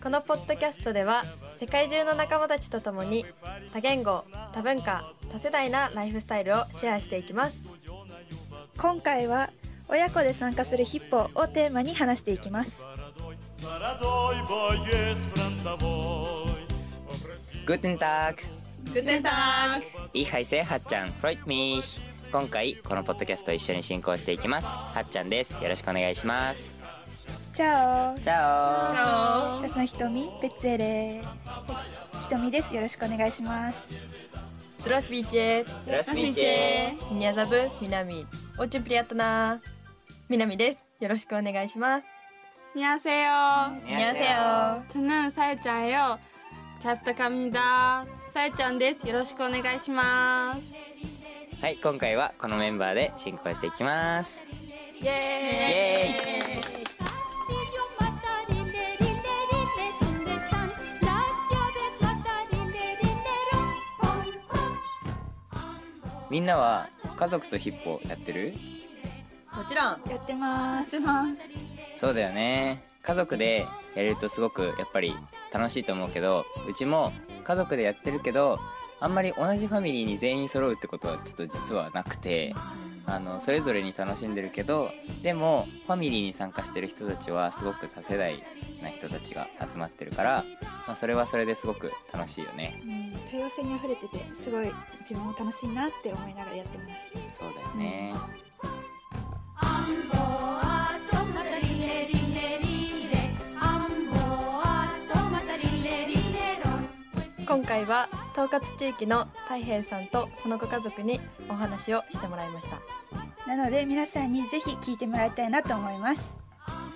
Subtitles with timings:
[0.00, 1.24] このポッドキャストでは
[1.56, 3.26] 世界中の仲間たちと共に
[3.72, 4.24] 多言語
[4.54, 7.60] 多文化多世代なライフスタイルをシェアしていきます。
[8.78, 9.50] 今回は
[9.88, 12.80] 親子で参加するヒッポをテーマに話していきます。
[17.66, 18.36] Guten Tag!
[18.94, 19.82] グテンター
[20.14, 22.00] Ich heiße はっちゃん Freut mich!
[22.32, 24.68] 今回このポッドキャスト一緒に進行していきます。
[24.68, 25.62] はっちゃんです。
[25.62, 26.74] よろしくお願いします。
[27.52, 28.18] チャオ。
[28.18, 28.92] チャオ。
[28.92, 29.62] チャオ。
[29.62, 31.22] 私のひとッツェレ
[32.50, 32.74] です。
[32.74, 33.88] よろしくお願いします。
[34.84, 38.26] トラスビーチェトラスビーチェニザブミナミ。
[38.58, 39.60] オチュプリアットナ
[40.28, 40.84] ミナミです。
[41.00, 42.06] よろしくお願いします。
[42.74, 43.30] にゃせよ
[43.86, 46.18] にゃせよちぬさえちゃんよ。
[46.80, 49.06] チャプタカミダさえちゃんです。
[49.06, 51.15] よろしくお願いします。
[51.58, 54.44] はい今回はこのメンバーで進行していきます。
[55.00, 55.06] イエーイ。
[55.06, 56.76] イエーイ
[66.28, 68.52] みんなは家族とヒッポやってる？
[69.54, 69.86] もちろん。
[70.10, 70.96] やってます。
[71.98, 72.84] そうだよね。
[73.02, 73.64] 家族で
[73.94, 75.16] やれるとすごくやっぱり
[75.52, 77.12] 楽しいと思うけどうちも
[77.44, 78.58] 家族でやってるけど
[78.98, 82.54] あんまり同じファミリーに全員揃うってことはちょっと実はなくて
[83.04, 84.90] あのそれぞれに楽しんでるけど
[85.22, 88.42] でもファミリーに参加してる人たちはすごく多世代
[88.82, 90.44] な人たちが集まってるから、
[90.86, 92.80] まあ、それはそれですごく楽しいよね。
[92.84, 96.84] うん多様性にあふれててすごい自分も楽しいなって思いながらやってま
[97.30, 97.38] す。
[97.38, 98.14] そうだよね、
[107.46, 112.82] 今回は統括地域の太平さんとそのご家族にお話をしてもらいました
[113.48, 116.36] なので皆さんにぜひ聞いてもらいたいなと思います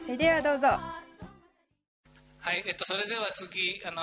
[0.04, 4.02] それではどうぞはい、えっと、それでは次、あの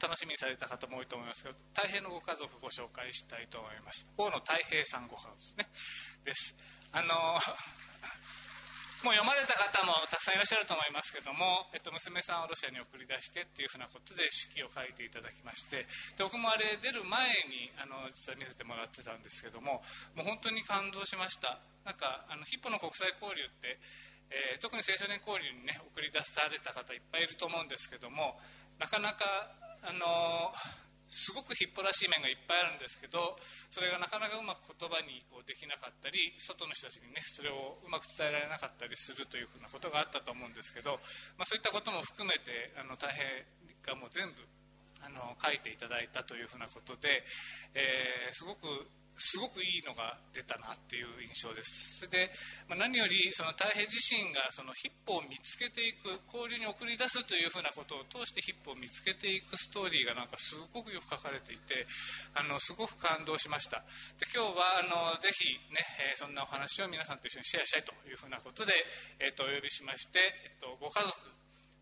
[0.00, 4.06] 楽しみにされた方も多いと思いますけど、太平のご家族ご紹介したいと思います。
[4.16, 5.66] 大野太平さんご家族ですね。
[6.24, 6.54] です。
[6.92, 7.08] あの
[9.02, 17.18] もう読まれた方もたくさんいらっしゃると思いますけども、えっと、娘さんをロシアに送り出してっていうふうなことで手記を書いていただきましてで僕もあれ出る前
[17.50, 19.82] にあの実は見せてもらってたんですけども
[20.14, 21.58] もう本当に感動しました。
[21.82, 23.74] なんかあのヒッポの国際交流って
[24.30, 28.38] えー特に青少年交流にね送り出された方いっぱいいると思うんですけども
[28.78, 29.50] なかなか
[29.82, 30.54] あの
[31.12, 33.36] すごく引っ張らしい面がいっぱいあるんですけど
[33.68, 40.96] それがなかなかうまく言葉にこうできなかったり外の人たちにねそれをうまく伝えられなかったりするというふうなことがあったと思うんですけど、
[41.36, 43.44] まあ、そういったことも含めてあの大変
[43.84, 44.40] がもう全部
[45.04, 47.20] あの書いていただいたというふうなことで、
[47.76, 52.08] えーすごくすごくいいのが出たなっていう印象です。
[52.10, 52.30] で、
[52.68, 61.86] まあ、何よりその太平自身がそのヒッポを見つけていく交流に送り出すというふうなことを通してヒッポを見つけていくストーリーがなんかすごくよく書かれていて
[62.34, 63.84] あのすごく感動しました。
[64.18, 68.72] で今日はあのぜひね、えーそんなお話を皆さんと一緒にシェアしたいというふうなことで、
[69.18, 71.12] えーとお呼びしまして、えっとご家族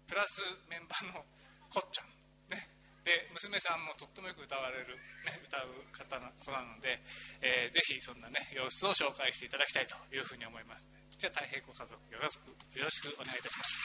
[0.09, 1.25] プラスメンバーの
[1.71, 2.11] こっちゃん。
[2.51, 2.80] ね。
[3.33, 4.99] 娘さんもとってもよく歌われる、
[5.45, 7.01] 歌う方の子なので、
[7.41, 10.85] ぜひそんな、ね、様子を紹介していただきたいというふうに思います。
[11.19, 12.49] じゃあた太平ご家族よろ,しく
[12.79, 13.77] よろしくお願いいたします。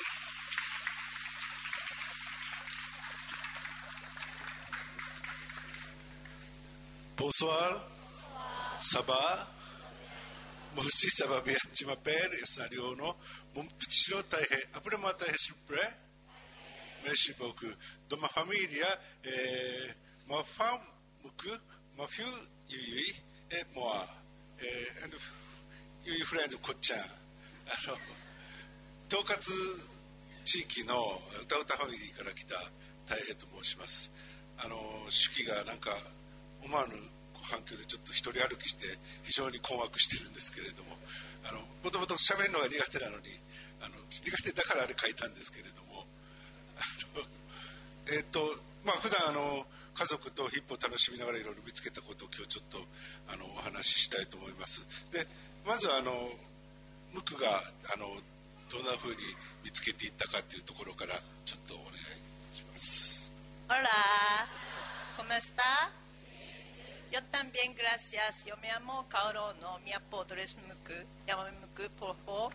[7.18, 7.82] ボスワ
[8.82, 9.48] サバ
[10.76, 13.16] もしサバビアチマペールやサリオの
[13.56, 16.05] モンプチの太平アプレマ太平シュプレー
[20.28, 20.82] ma femme,
[21.24, 21.50] Muku,
[21.98, 22.26] ma fille,
[22.70, 23.16] Yui,
[23.52, 24.08] et moi.
[24.62, 25.10] Et un
[26.06, 26.96] Yui friend, Ko-chan.
[27.68, 27.98] あの
[29.10, 29.42] 統括
[30.44, 30.94] 地域の
[31.42, 32.62] 歌うたファミリーから来た
[33.10, 34.12] 大平と申します。
[34.60, 34.78] あの
[35.10, 35.90] 手記がなんか
[36.64, 36.94] 思わぬ
[37.42, 38.86] 反響でちょっと一人歩きして
[39.24, 40.98] 非常に困惑してるんですけれども。
[41.46, 43.30] あのもともと喋るのが苦手なのに
[43.82, 45.85] あの苦手だからあれ書いたんですけれども。
[48.08, 48.40] えっ、と
[48.86, 49.66] まあ普段あの
[49.96, 52.78] 家族とヒップを楽しみながらいろいろ見つけたことを今日ちょっと
[53.32, 55.26] あのお話ししたいと思いますで
[55.66, 56.12] まずはあの
[57.14, 57.64] ムクが
[57.96, 58.12] あの
[58.70, 59.18] どんなふうに
[59.64, 61.16] 見つけていったかというところから
[61.46, 63.16] ちょっとお願いします
[63.68, 63.90] Hola,
[65.18, 65.64] ¿cómo está?
[67.12, 68.46] Yo también, gracias.
[68.46, 70.94] Yo me llamo Kaoru no mi apodo es Muku.
[71.26, 72.54] Llámame Muku, por favor.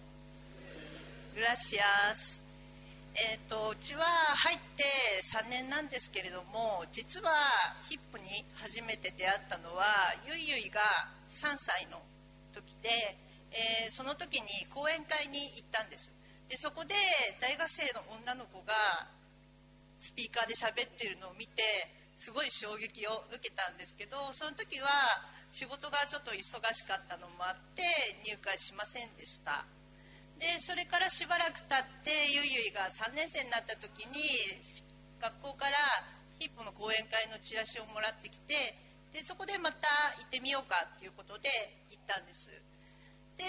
[1.35, 2.39] Gracias.
[3.14, 4.84] えー、とうちは入って
[5.34, 7.30] 3年なんですけれども実は
[7.88, 10.80] ヒップに初めて出会ったのはゆいゆいが
[11.30, 11.98] 3歳の
[12.54, 12.88] 時で、
[13.50, 16.10] えーその時に講演会に行ったんです。
[16.48, 16.94] でそこで
[17.40, 18.74] 大学生の女の子が
[20.00, 21.62] スピーカーで喋ってるのを見て
[22.16, 24.88] すごい衝撃を受けたんですけどその時は
[25.50, 26.38] 仕事がちょっと忙
[26.74, 27.82] しかったのもあって
[28.26, 29.64] 入会しませんでした。
[30.40, 34.25] でそれからしばらく経ってゆいゆいが3年生になった時に
[35.20, 35.76] 学校から
[36.40, 38.56] ヒッポの講演会のチラシをもらってきて
[39.12, 39.84] でそこでまた
[40.16, 41.52] 行ってみようかっていうことで
[41.92, 42.48] 行ったんです。
[43.37, 43.44] で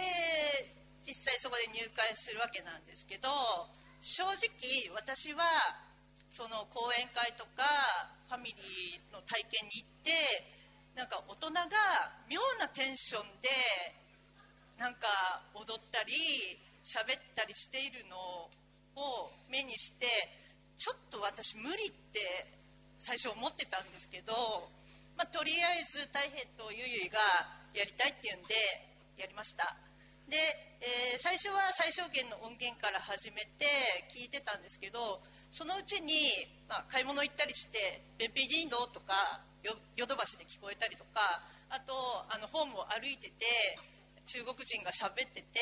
[1.08, 3.32] 実際そこで入会するわけなんですけど
[4.04, 5.48] 正直私は
[6.28, 7.64] その講演会とか
[8.28, 10.12] ファミリーの体験に行って
[11.00, 11.72] なんか大人が
[12.28, 13.48] 妙なテンションで
[14.76, 15.08] なんか
[15.56, 16.12] 踊ったり
[16.84, 20.06] 喋ったりしているのを目にして
[20.78, 22.20] ちょっと私無理って
[22.98, 24.34] 最初思ってたんですけど、
[25.18, 27.18] まあ、とりあえず大平とゆいゆいが
[27.74, 28.54] やりたいっていうんで
[29.18, 29.78] やりました。
[30.30, 30.38] で、
[30.82, 33.68] えー最初は最小限の音源から始めて
[34.10, 36.32] 聞いてたんですけどそのうちに、
[36.68, 41.94] まあ、買い物行ったりして「ベンピディンド」とかヨドバシで聞こえたりとかあと
[42.30, 43.46] あのホームを歩いてて
[44.32, 45.60] 中国人が喋ってて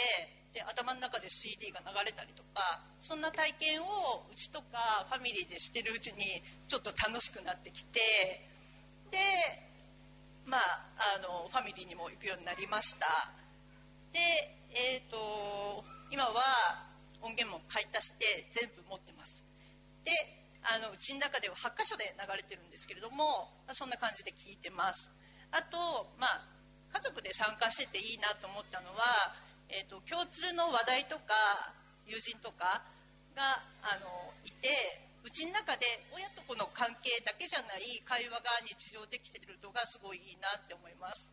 [0.54, 6.21] で頭の中で CD が流れたりとかそんな体験をうちとかファミリーでしてるうちに
[6.68, 8.00] ちょっと楽しくなってきて
[9.10, 9.18] で
[10.45, 13.06] まああのファミリーにも行くようになりました。
[14.13, 14.19] で
[14.74, 16.86] えっ、と今は
[17.21, 19.44] 音源も買い足して全部持ってます。
[20.06, 20.12] で
[20.62, 25.10] あのうちの中では8箇所で流れてるんですけれども、そんな感じで聞いてます。
[25.51, 26.59] あとまあ
[26.92, 29.34] 家族で参加してていいなと思ったのは、
[29.70, 31.34] えー、と共通の話題とか
[32.06, 32.82] 友人とか
[33.38, 34.70] があのいて
[35.24, 41.32] うちの中で親と子の関係だけじゃない会話が日常できてるのがすごいいいなって思います。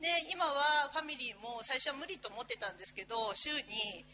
[0.00, 4.06] で今はファミリーも最初は無理と思ってたんですけど週に、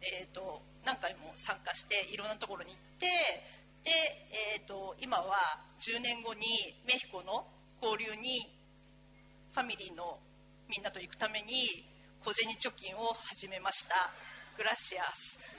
[0.00, 3.06] えー、と何回も参加していろんなところに行って
[3.82, 3.90] で、
[4.56, 5.34] えー、と今は
[5.82, 6.46] 10年後に
[6.86, 7.44] メヒコの
[7.82, 8.59] 交流に
[9.53, 10.19] ファミリーの
[10.67, 11.53] みんなと行くために
[12.23, 14.09] 小銭貯金を始めました
[14.57, 15.39] グラシアス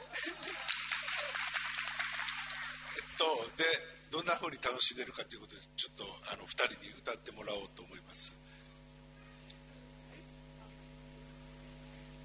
[2.96, 3.24] えっと
[3.56, 3.64] で
[4.10, 8.34] どんな風に楽しんでるかということでちょっとあの2人に歌ってもらおうと思います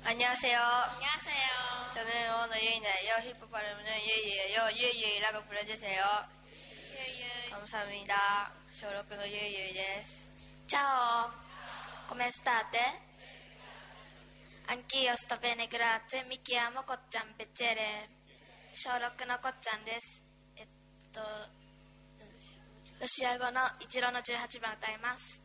[0.04, 0.57] 안녕하세요.
[0.57, 1.94] 안녕하세요.
[1.94, 2.12] 저는
[2.44, 3.13] 오늘 유인이에요.
[3.38, 4.69] 힙합하려면 유이예요.
[4.74, 6.04] 유이유이라고 불러주세요.
[6.92, 7.50] 유이유이.
[7.51, 8.51] 감사합니다.
[8.80, 10.22] 저로크의 유이유이 です.
[10.68, 11.30] Ciao,
[12.06, 13.00] Come state?
[14.67, 16.25] Anch'io sto bene, grazie.
[16.25, 18.08] Mi chiamo Kochan, piacere.
[18.73, 20.23] 小6のこっちゃんです。
[20.55, 20.67] えっ
[21.11, 21.20] と、
[23.00, 25.41] ロシア語のイチローの18番歌います。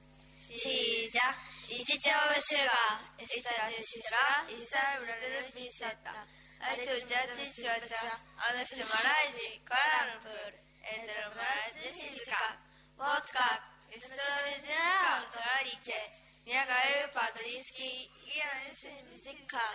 [0.52, 1.31] シージャ、
[1.72, 6.12] イチチョウシュガー、エスタラシスラ、イサブラルルピセッタ。
[6.60, 9.74] アイトジャチチョウチャ、あの人マライジ、カ
[10.06, 12.60] ランプール、エンドルマライジシズカ、
[13.00, 16.31] ウォッカ、エストロリナー、トラリチェ。
[16.46, 19.68] Miagael Padrinski, Ian Mizika,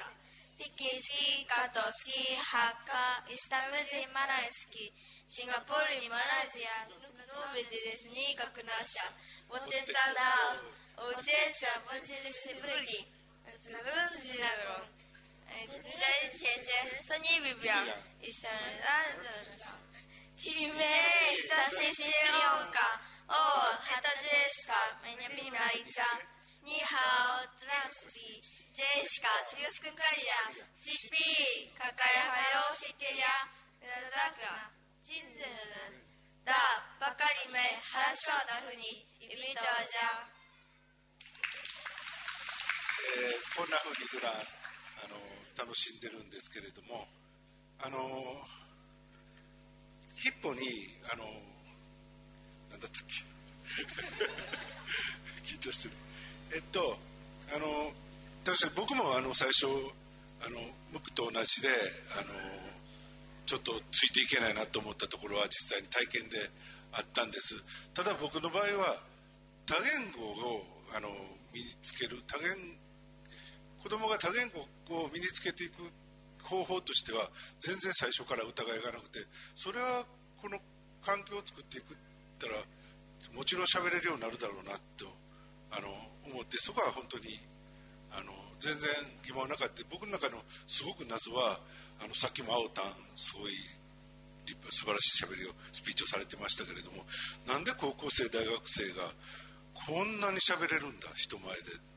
[0.59, 4.91] Tikiski, Katoski, Haka, Istanbul Malayski,
[5.27, 9.07] Singapore Malaysia, Nubid Disney Kakunasha,
[9.51, 10.59] Woteta Dao,
[11.07, 13.01] Ojecha, Woteta Sibuli,
[13.71, 14.87] Nagun Zinagon,
[17.07, 17.87] Tony Vivian,
[18.23, 19.07] Istanbul,
[20.37, 20.95] Kirime,
[21.43, 22.89] Stasi Sirionka,
[23.29, 23.35] O,
[23.87, 26.36] Hatajeshka, Menyapina Icha,
[26.67, 28.43] ニハオ、トランスリー、
[28.75, 29.95] ジェシカ、ツユスクン
[30.51, 30.51] ア、
[30.83, 33.31] チッピー、カカヤハヨシケヤ、
[33.87, 34.67] ラザクラ、
[35.07, 35.47] チンズ、
[37.87, 38.75] ハラショダフ、
[39.55, 40.27] トアジャ。
[43.15, 45.15] え、こんなふうに普段あの
[45.55, 47.07] 楽しんでるんですけれども
[47.79, 48.43] あの
[50.19, 50.67] ヒッポに
[51.15, 51.31] あの
[52.75, 53.23] なんだったっけ
[55.55, 56.06] 緊張してる。
[56.57, 56.81] えっと
[57.53, 57.93] あの
[58.41, 59.69] 確かに僕もあの最初
[60.41, 60.57] あの
[60.89, 61.69] ムクと同じで
[62.17, 62.33] あの
[63.45, 66.49] ちょっとついていけないなと思ったところは実際に体験で
[66.97, 67.61] あったんです。
[67.93, 68.97] ただ僕の場合は
[69.69, 70.65] 多言語を
[70.97, 71.13] あの
[71.53, 72.49] 身につける多言
[73.85, 74.65] 子供が多言語
[74.97, 75.85] を身につけていく
[76.41, 77.29] 方法としては
[77.61, 79.21] 全然最初から疑いがなくて
[79.55, 80.07] それは
[80.41, 80.57] この
[81.05, 81.97] 環境を作っていくっ
[82.41, 82.65] たら
[83.37, 85.26] もちろん喋れるようになるだろうなと
[85.71, 85.89] あの
[86.31, 87.39] 思ってそこは本当に
[88.13, 88.89] あの全然
[89.23, 89.83] 疑問はなかった。
[89.91, 91.61] 僕の中のすごく謎は
[92.03, 92.85] あのさっきも青タン
[93.17, 93.53] すごい
[94.47, 97.03] 立派素晴らしい喋りをスピーチをされてましたけれども
[97.47, 99.11] なんで高校生大学生が
[99.75, 101.97] こんなに喋れるんだ人前で。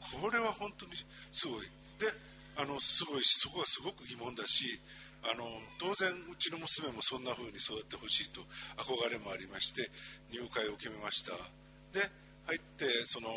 [0.00, 0.92] これは本当に
[1.32, 1.66] すごい。
[1.98, 2.08] で
[2.56, 4.80] あのすごいしそこがすごく疑問だし
[5.22, 5.44] あの
[5.78, 8.40] 当然うちの娘もそんな風に育ってほしいと
[8.76, 9.90] 憧れもありまして
[10.32, 11.32] 入会を決めました。
[11.92, 12.08] で
[12.46, 13.28] 入ってその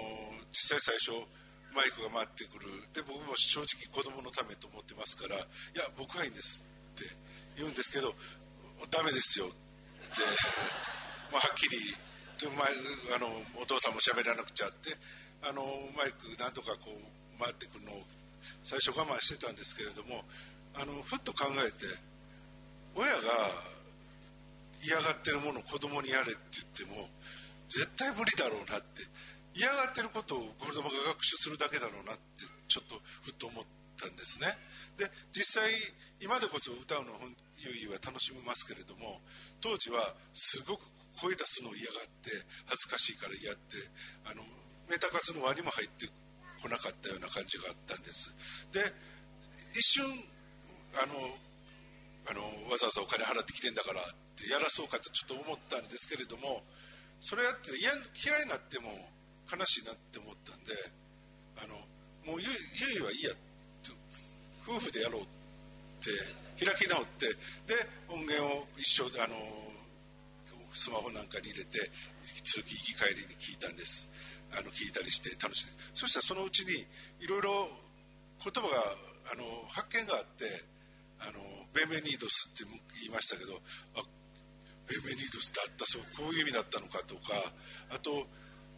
[0.52, 1.26] 実際最初
[1.74, 2.70] マイクが回ってくる。
[2.94, 5.40] で僕も正直子供のためと思ってますから「い
[5.76, 6.64] や僕はいいんです」
[6.96, 7.10] って
[7.58, 8.16] 言うんですけど
[8.90, 10.22] 「ダメですよ」って
[11.32, 11.96] まあはっきり
[13.16, 14.98] あのお父さんも喋らなくちゃって
[15.42, 15.64] あの
[15.96, 18.04] マイクなんとかこう回ってくるのを
[18.64, 20.26] 最初我慢してたんですけれども
[20.74, 21.86] あのふっと考えて
[22.96, 23.20] 親が
[24.82, 27.10] 嫌がってるものを子供にやれって言っても
[27.74, 29.04] 絶対無理だろうなって。
[29.54, 33.66] 嫌がってることを子供が学習するだけだろうなってちょっとふっと思っ
[34.02, 34.50] たんですね。
[34.98, 35.70] で実際
[36.22, 37.14] 今でこそ歌うの
[37.62, 39.22] 優位は楽しめますけれども
[39.62, 40.02] 当時は
[40.34, 40.82] すごく
[41.22, 42.34] 声出すの嫌がって
[42.66, 43.78] 恥ずかしいから嫌って
[44.26, 44.42] あの
[44.90, 46.10] メタ活の輪にも入って
[46.62, 48.34] こなかったような感じがあったんです。
[48.74, 48.82] で
[49.78, 50.06] 一瞬
[50.98, 51.14] あの
[52.26, 56.64] あのわざわざお金払ってきてんだからってやらそうかとちょっと思ったんですけれども
[57.24, 57.88] それやって嫌
[58.20, 58.92] 嫌いになっても
[59.48, 60.76] 悲しいなって思ったんで
[61.56, 61.80] あの
[62.28, 62.52] もうゆ
[62.92, 63.32] ゆいはいいや
[64.68, 65.26] 夫婦でやろうっ
[66.04, 66.12] て
[66.60, 67.32] 開き直って
[67.64, 67.80] で
[68.12, 69.40] 音源を一緒あの
[70.76, 71.80] スマホなんかに入れて
[72.44, 74.10] 通勤行き帰りに聞いたんです。
[74.52, 76.86] あの聞いたりして楽しんでそしたらそのうちに
[77.22, 77.70] いろいろ
[78.38, 80.46] 言葉があの発見があって
[81.26, 81.42] あの
[81.74, 82.70] ベンベニードスって
[83.02, 83.58] 言いましたけど
[83.98, 84.04] あ
[84.88, 87.34] ベンベニドスってあったそうこういう意味だったのかとか
[87.90, 88.28] あと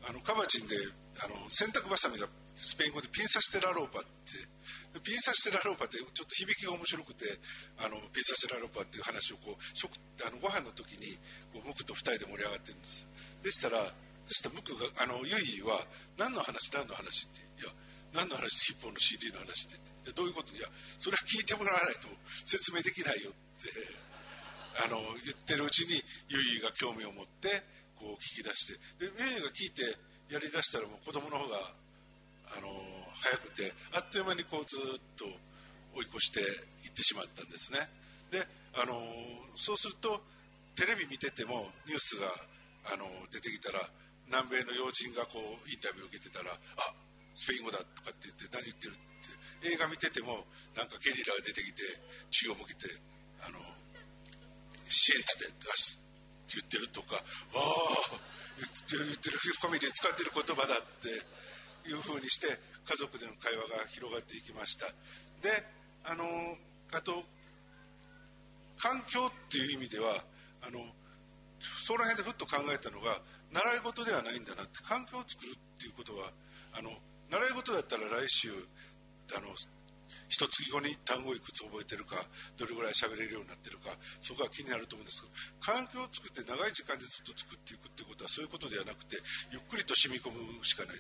[0.08, 0.76] あのカバチンで
[1.24, 4.38] あの洗濯ばさみがスペイン語でピンサシテラローパって
[5.04, 7.26] ピンサシテラローパってちょっと響きが面白くて
[7.80, 9.92] あのピンサシテラローパっていう話をこう食
[10.24, 11.20] あのご飯の時に
[11.52, 13.08] こうムクと2人で盛り上がってるんです。
[13.44, 13.82] でしたら
[14.30, 15.84] そしたらムクがあのユイは
[16.18, 17.74] 何の話何の話っていや
[18.14, 20.56] 何の話ヒッポーの CD の話ってどういうこと？
[20.56, 22.08] いやそれは聞いてもらわないと
[22.46, 24.05] 説明できないよって。
[24.84, 25.96] あの言ってるうちに
[26.28, 27.64] ユイが興味を持って
[27.96, 29.84] こう聞き出してでユイが聞いて
[30.28, 31.58] やりだしたらもう子供の方が
[32.58, 32.68] あの
[33.24, 35.26] 早くてあっという間にこうずっと
[35.96, 36.42] 追い越して
[36.84, 37.80] いってしまったんですね。
[38.32, 38.44] で
[38.76, 39.00] あの
[39.56, 40.20] そうすると
[40.76, 42.28] テレビ見ててもニュースが
[42.92, 43.80] あの出てきたら
[44.28, 46.94] 南米の要人がこうインタビューを受けてたらあ
[47.34, 50.44] スペイン語だとかって言って何言ってるって映画見てても
[50.76, 51.82] なんかゲリラが出てきて
[52.32, 52.92] 血を向けて
[53.40, 53.60] あの
[54.96, 55.68] 支援立てって
[56.56, 61.12] 言ってるとかああ言ってる言ってるファミリーで使ってる言葉だって
[61.90, 64.88] いうふうにして家族での会話が広がっていきました。
[65.44, 65.52] で
[66.06, 66.24] あの
[66.94, 67.24] あと
[68.78, 70.24] 環境っていう意味では
[70.64, 70.80] あの
[71.60, 73.20] その辺でふっと考えたのが
[73.52, 76.32] 習い事ではないんだなって環境を作るっていうことは
[76.78, 76.92] あの
[77.30, 78.52] 習い事だったら来週
[79.36, 79.50] あの
[80.30, 82.18] 一月後に単語いくつ覚えてるか
[82.58, 89.18] どれぐらい喋れるようになってるかそこが気になると思うんですけど環境を作って長い時間でずっと作っていくっていうことはそういうことではなくて
[89.54, 90.98] ゆっくりと染み込むしかない。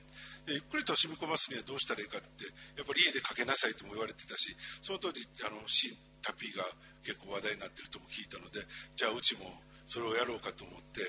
[0.47, 2.45] ゆっくりと染み込ますにはどうしたらいいかって
[2.77, 5.89] やっぱり家でかけなさいとも言われてたしその当時あの新
[6.21, 6.65] タピーが
[7.01, 8.61] 結構話題になってるとも聞いたので
[8.95, 9.49] じゃあうちも
[9.85, 11.01] それをやろうかと思って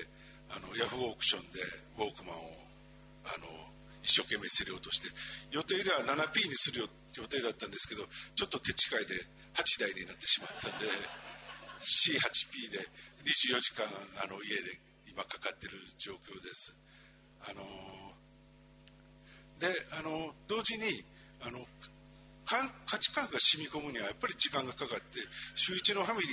[0.49, 1.59] あのヤフーオークションで
[1.97, 2.53] ウォークマンを
[3.25, 3.49] あの
[4.01, 5.09] 一生懸命競り落として
[5.51, 6.87] 予定では 7P にするよ
[7.17, 8.05] 予定だったんですけど
[8.35, 9.13] ちょっと手違いで
[9.57, 10.85] 8台になってしまったんで
[11.81, 12.79] C8P で
[13.25, 13.85] 24時間
[14.23, 16.73] あの家で今かかってる状況です。
[17.41, 17.61] あの
[19.59, 20.85] であの同時に
[21.41, 21.65] あの
[22.45, 25.19] 価値観が染み込むにはやっぱり時間がかかって
[25.55, 26.27] 週1のファミリ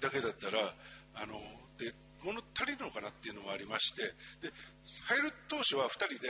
[0.00, 0.74] ーだけだったら
[1.14, 1.38] あの
[1.78, 4.02] で物足りるのかなっていうのもありまして
[4.42, 4.52] で
[5.06, 6.28] 入る当初は2人で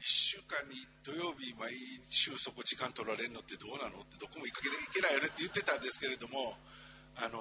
[0.00, 1.68] 1週間に土曜日毎
[2.08, 6.56] 週そこ時間取られるのってどうなのってどこも行かなきゃいけないよねって言ってたんですけれども
[7.20, 7.36] あの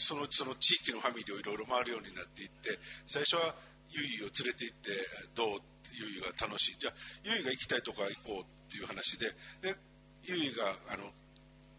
[0.00, 2.72] そのその地域のファミリーをいろいろ回るようになっていって
[3.06, 3.52] 最初は
[3.92, 4.90] ゆいを連れて行って
[5.36, 6.80] どうってゆいが楽しい。
[6.80, 9.28] じゃあゆいが行きたいとこは行こうっていう話で
[9.60, 9.76] で
[10.24, 11.12] ゆいがあの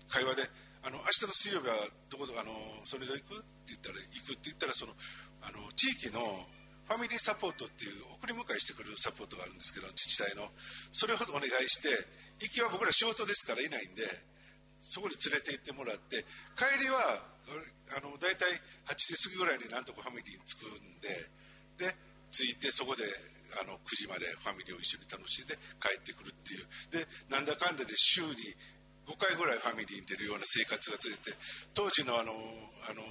[0.07, 0.45] 会話で
[0.85, 1.75] あの明日の水曜日は
[2.13, 2.53] どこどこあの
[2.85, 4.93] それで行くって言ったら行くって言ったらその
[5.41, 6.21] あの地域の
[6.86, 10.50] ファミリーサポートっていう送り迎えしてくるサポートがあるんですけど自治体の。
[10.94, 11.89] それほどお願いして
[12.39, 14.06] 行きは僕ら仕事ですからいないんで
[14.82, 16.22] そこに連れて行ってもらって
[16.54, 17.25] 帰りは
[17.98, 18.50] あの大体
[18.86, 21.96] 8時過ぎぐらいになんとかファミリーに着くんでで
[22.30, 23.01] 着いてそこで
[23.62, 26.65] あの9時までファミリーを一緒に楽しんで帰ってくるっていう。
[26.92, 28.30] でなんだかんだで週に
[29.06, 31.34] 5回ぐらいファミリーに出るような生活が続いて
[31.74, 32.34] 当時のあの
[32.89, 33.01] あの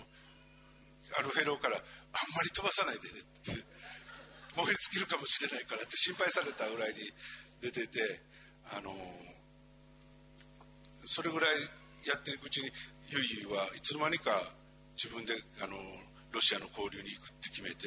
[1.18, 1.78] アルフェローから
[2.14, 3.74] あんまり飛ばさないでねって
[4.54, 7.10] 燃え尽きるかもしれないからって心配されたぐらいに
[7.60, 8.22] 出てて
[8.70, 8.94] あの
[11.06, 11.50] それぐらい
[12.06, 12.70] やっていくうちに
[13.10, 14.30] ユイユイはいつの間にか
[14.94, 15.76] 自分であの
[16.32, 17.86] ロシアの交流に行くって決めて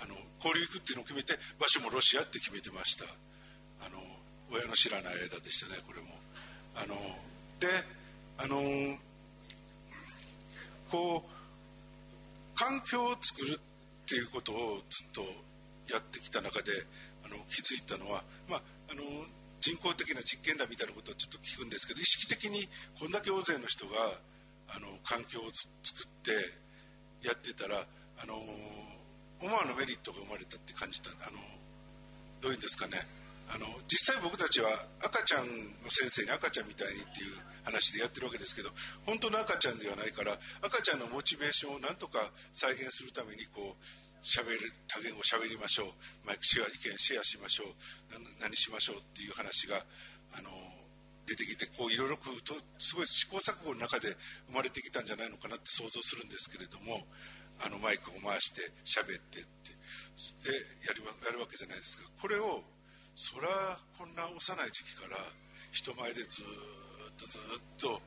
[0.00, 3.04] あの交流行くっていうのを決めて場所もロシアって決めてました。
[3.84, 4.00] あの
[4.52, 6.12] 親の知らない間でしたねこれも。
[6.76, 6.96] あの
[7.60, 7.68] で
[8.38, 8.60] あの
[10.90, 11.33] こう
[12.54, 15.22] 環境を作るっていうことをずっと
[15.92, 16.70] やってきた中で
[17.24, 19.02] あの気づいたのは、まあ、あの
[19.60, 22.68] 人工的な実験だみたいなことはちょっと聞くんですけど意識的に
[22.98, 23.96] こんだけ大勢の人が
[24.68, 26.32] あの環境を作って
[27.26, 28.34] やってたらあの
[29.40, 31.38] 思わぬメリットが生まれたって感じたあの
[32.40, 33.00] どういうんですかね。
[33.48, 34.68] あの実際僕たちは
[35.04, 35.48] 赤ちゃん
[35.84, 38.70] の先生に赤ちゃんみたいにっていう話でやってるわけですけど
[39.06, 42.20] 本当の赤ちゃんではないから赤ちゃんのモチベーションをなんとか
[42.52, 43.84] 再現するためにこう
[44.24, 45.92] 喋る多言語喋りましょう。
[46.24, 47.76] マイクシェア意見シェアしましょう。
[48.40, 49.84] 何しましょうっていう話が
[50.32, 50.48] あの
[51.28, 52.32] 出てきてこういろいろと
[52.78, 54.08] すごい試行錯誤の中で
[54.48, 57.04] 生まれてきたんじゃないのかなって想像するんですけれども
[57.60, 59.72] あのマイクを回して喋ってって
[60.44, 60.52] で
[60.84, 62.64] やるやるわけじゃないですかこれを
[63.16, 63.48] そら
[63.96, 64.36] こんな幼い
[64.72, 65.16] 時期から
[65.70, 66.83] 人前でずっ
[67.16, 67.40] とずっ
[67.78, 68.00] と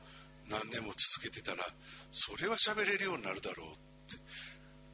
[0.48, 1.64] 何年も続けてたら
[2.10, 4.22] それは喋れるようになるだろうって。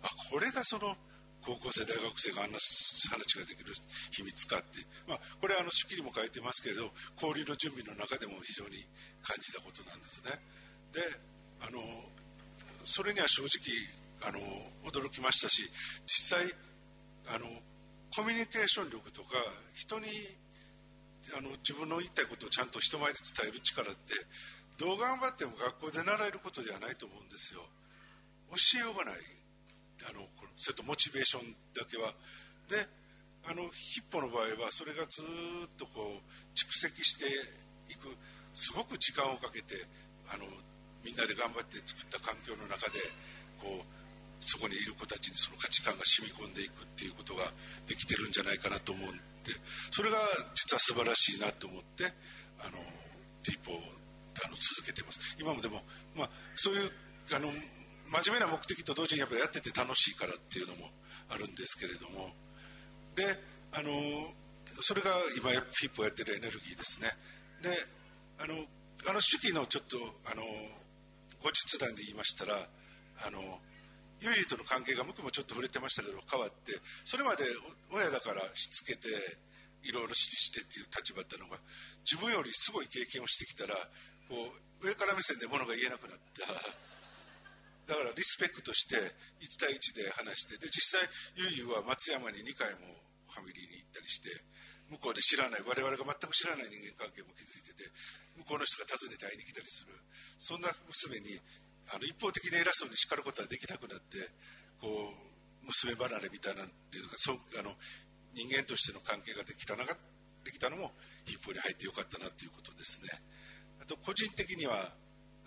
[0.02, 0.97] あこれがその
[1.44, 3.73] 高校生大学生があんな話ができる
[4.12, 6.88] 秘密かって、まあ、これはあの手記にも書いてますけれど
[7.21, 8.80] 交流の準備の中でも非常に
[9.21, 10.33] 感じたことなんですね。
[10.92, 11.00] で
[11.61, 11.80] あの
[12.85, 13.61] それには正直
[14.25, 14.40] あの
[14.88, 15.68] 驚きましたし
[16.06, 16.49] 実際
[17.28, 17.47] あの
[18.14, 19.37] コミュニケーション力とか
[19.75, 20.09] 人に
[21.33, 24.12] あの自分の言いたいことをちゃんと人前で伝える力って
[24.76, 27.62] どう頑張っても学校で習えることではないと思うんですよ。
[28.52, 29.23] 教えようがない。
[30.04, 30.26] あの
[30.57, 32.12] それとモチベーションだけは。
[32.69, 32.85] で
[33.47, 36.25] あのヒッポの場合はそれがずっとこう
[36.56, 37.26] 蓄積して
[37.89, 38.13] いく。
[38.54, 39.75] すごく時間をかけて
[40.30, 40.47] あの
[41.02, 43.02] みんなで頑張って作った環境の中で
[43.60, 43.84] こう
[44.41, 47.45] そこにいる子たちにその価値観が染み込んでいくっていうことが
[47.87, 49.52] できてるんじゃないかなと思うんで
[49.91, 50.19] それが
[50.54, 52.04] 実は素晴らしいなと思って
[52.61, 52.78] あの
[53.45, 55.21] ティーポをあの続けてます。
[55.39, 55.83] 今もでも、
[56.17, 56.91] まあ、そういう
[57.33, 57.49] あの
[58.11, 60.91] 真面目な目的と同時にやっぱやってて楽しいからっていうのも
[61.28, 62.30] あるんですけれども
[63.15, 63.25] で
[63.73, 63.91] あの
[64.80, 67.09] それが今ヒップをやってるエネルギーですね。
[67.63, 67.71] で
[68.43, 68.54] あの
[69.07, 70.43] あの手記のちょっとあの
[71.43, 73.61] 後日談で言いましたらあの
[74.25, 76.73] ユイとの関係が僕もちょっと触れてましたけど変わって
[77.04, 77.45] それまで
[77.93, 79.08] 親だからしつけて
[79.84, 81.60] いろいろ指示してっていう立場だったのが
[82.08, 83.76] 自分よりすごい経験をしてきたら
[84.32, 84.49] こ
[84.80, 86.49] う上から目線でものが言えなくなった。
[87.84, 92.97] だからリスペクトして1対1で話してで実際ゆいゆは松山に2回も
[93.28, 94.32] ファミリーに行ったりして
[94.89, 97.91] 向こうで知らない我々が全く知らない人間関係も築いてて
[98.41, 99.93] 向こうの人が訪ねて会いに来たりする。
[100.39, 101.39] そんな娘に
[101.92, 104.18] あの一方的に偉そうに叱ることはできなくなって
[104.80, 107.76] こう娘離れみたいなっていうかそあの
[108.32, 110.92] 人間としての関係ができたなできたのも
[111.25, 113.08] ヒップに入ってよかったなということですね。
[113.80, 114.76] あと個人的には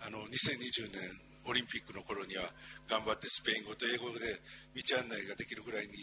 [0.02, 1.02] あの2020年
[1.46, 2.44] オリンピックの頃には
[2.90, 4.26] 頑張ってスペイン語と英語で
[4.74, 5.94] 道案内ができるぐらいに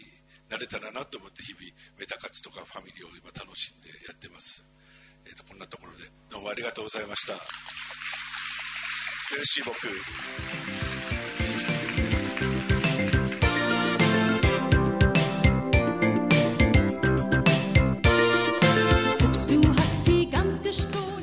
[0.48, 1.64] なれたらなと思って日々
[1.98, 4.64] メタ活とかファミリーを今楽しんでやってます、
[5.24, 8.05] えーと、こんなところでどうもありがとうございました。
[9.32, 9.78] メルシーボク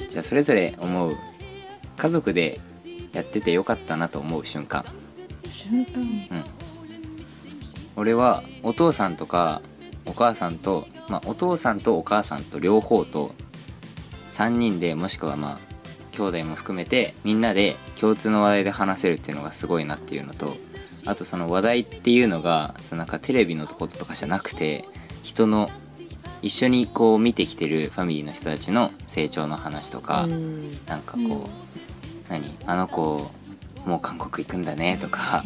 [0.09, 1.15] じゃあそれぞれ思う。
[1.95, 2.59] 家族で
[3.13, 4.83] やっててよかったなと思う瞬間。
[5.47, 6.01] 瞬間。
[6.01, 6.43] うん。
[7.95, 9.61] 俺はお父さんとか
[10.05, 13.33] お母さんと、まあ、お父さんとお母さんと両方と
[14.33, 15.72] 3人でもしくはまあ
[16.13, 20.55] 兄弟も含めてみんなで共通の話題で話せるっていうのがすごいなっていうのと
[21.05, 24.85] あとその話題っていうのがそのなんかテレビのこととかじゃなくて
[25.23, 25.69] 人の
[26.41, 30.27] 一緒にこう見てきてるファミリーの人たちの成長の話とか
[30.87, 33.29] なんかこう何あの子
[33.85, 35.43] もう韓国行くんだねとか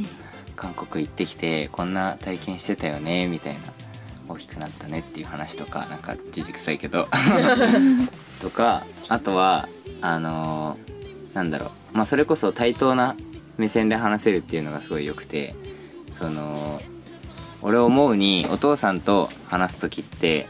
[0.56, 3.60] 韓国行ってきてこんな体験してたよねみたいな
[4.28, 7.08] 大きくなったねっていう話とかなんかじじくさいけど。
[8.42, 9.68] とかあとは
[10.02, 11.98] あのーなんだろう。
[11.98, 13.16] まあそれこそ対等な
[13.58, 15.56] 目線で話せるっていうのがすごい良くて
[16.12, 16.82] その
[17.62, 20.48] 俺思うにお父さんと話す時って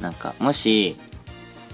[0.00, 0.96] なんかもし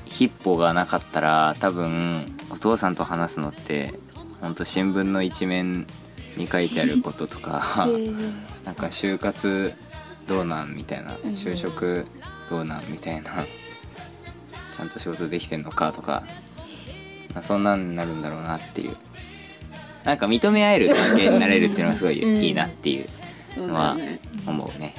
[0.04, 3.92] ヒッポがなかったら多分お父さんと話すのって
[4.40, 5.86] ほんと新聞の一面
[6.36, 7.88] に書いてあることとか
[8.64, 9.72] なんか就活
[10.26, 12.06] どうなんみたいな就職
[12.50, 13.44] どうなんみたいな
[14.76, 16.22] ちゃんと仕事できてんのかとか
[17.34, 18.96] まあ、そんなんになるんだろうなっていう。
[20.04, 23.08] なんか認め合える関係になれるっていうのはすごいいいなっていう
[23.56, 23.96] のは
[24.46, 24.94] 思うね。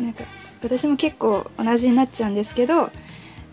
[0.00, 0.24] なんか
[0.62, 2.90] 私も結構同じになっちゃうんですけど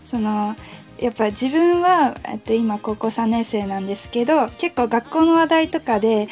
[0.04, 0.56] その
[0.98, 6.28] やっぱ自分は、えっと、今高校3年生なんですけど結構学校の話題とかで、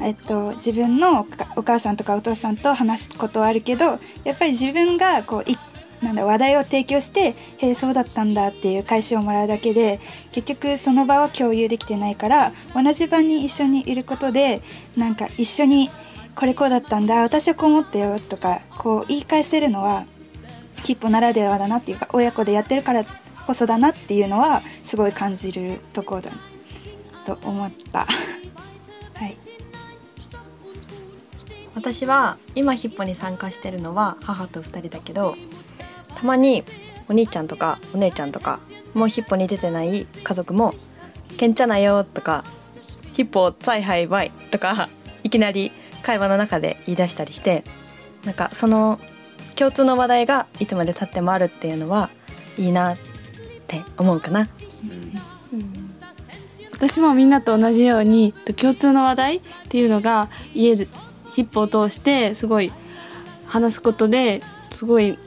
[0.00, 5.58] えっと、自分のお母さんとかお父さんと話すことはあるけどやっぱり自分がこうい
[6.02, 10.00] なんだ話題を提供して「へえそうだったんだ」っていう返しをもらうだけで
[10.32, 14.60] 結局その場を共有できてないから同じ場に一緒にいることで
[14.96, 15.90] なんか一緒に
[16.36, 20.06] 「これこうだったんだ私はこう思ったよ」とかこう言い返せるのは
[20.82, 23.04] キッポならではだなっていうか親子でやってるから
[23.46, 26.30] こそだなっていうのはすごい感じるところだ
[27.24, 28.06] と思った。
[29.14, 29.36] はい。
[31.74, 35.36] 私は今ヒッポに参加してるのは母と2人だけど
[36.16, 36.64] たまに
[37.08, 38.58] お兄ちゃんとかお姉ちゃんとか
[38.94, 40.74] もうヒッポに出てない家族も
[41.36, 42.44] 「けんちゃなよ」とか
[43.12, 44.88] 「ヒッポツイハイバイ」とか
[45.22, 45.70] いきなり
[46.02, 47.62] 会話の中で言い出したりして
[48.24, 48.98] なんかその
[49.54, 52.10] 共通の話題がいつまでたってもあるっていうのは
[52.58, 52.96] いいなっ
[53.66, 54.48] て思うかな。
[56.72, 60.86] 私もみんなと同じように共通の話題っていうのが家で
[61.34, 62.70] ヒップを通してすごい
[63.46, 65.18] 話すことですごい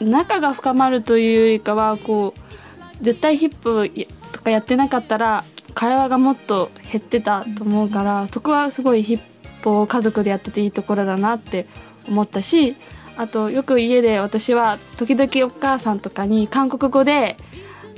[0.00, 3.90] 仲が深まるというよりかはこう絶対ヒップ
[4.32, 9.20] とかやってなかったら会話がもっと減ってたと思うからそこはすごいヒッ
[9.62, 11.66] プを家族でやってていいところだなって
[12.08, 12.74] 思ったし
[13.16, 17.36] あとよく家で私は時々お母さんとかに韓国語で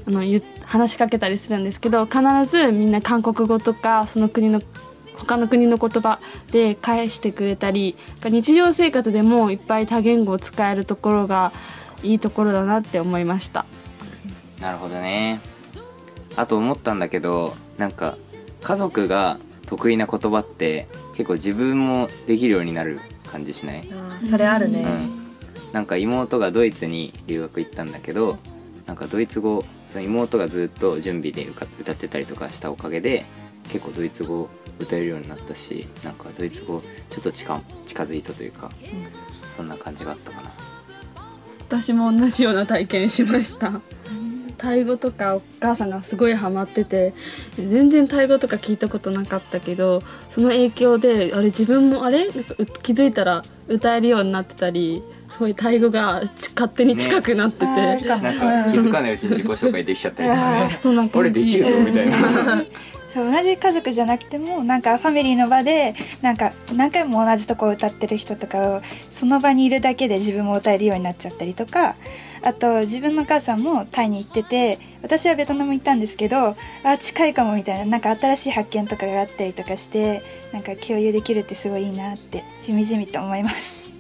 [0.07, 0.23] あの
[0.65, 4.61] 話しかけたりするんですけど必ずみんな韓国語とかその国の
[5.17, 6.19] 他の国の言葉
[6.51, 11.53] で返してくれたり日常生活でもいっぱい多言語を使えるところが
[12.03, 13.65] いいところだなって思いました。
[14.61, 15.41] なるほどね。
[16.37, 18.17] あと思ったんだけどなんか
[18.63, 23.89] 家族が得意な言葉って結構自分もできるようになる感じしない、
[24.29, 28.39] それあるね、うん、なんか妹がドイツに留学行ったんだけど
[28.87, 33.25] なんかドイツ語その妹がずっと準備で歌ってたりとかしたおかげで
[33.69, 40.51] 結構ドイツ語歌えるようになったしなんかドイツ語ちょっと近近づいたというか、うん、そんな感じがあったかな
[41.81, 43.81] 私も同じような体験しました。
[44.59, 47.15] タイ語とかお母さんがすごいハマってて
[47.57, 52.27] 全然タイ語とか聞いたことなかったけどその影響であれ自分もあれ？
[52.29, 56.23] なんか気づいたら歌えるようになってたりすごいタイ語が
[56.55, 58.31] 勝手に近くなってて、ね、なんか
[58.71, 60.79] 気づかないうちに自己紹介できちゃったりとかね。
[60.83, 62.17] そんな俺できるぞみたいな
[63.13, 71.95] そう同じ家族じゃなくてもなんかファミリーの場でなんか何回も同じとこ歌ってる人とかをその場にいるだけで自分も歌えるようになっちゃったりとか
[72.43, 80.23] あと自分の母さんもタイに行ってて私はベトナム行ったんですけどあ近いかもみたいななんか新しい発見とかがあったりとかして
[80.53, 83.93] なんか共有できるってすごいいいなってしみじみと思います。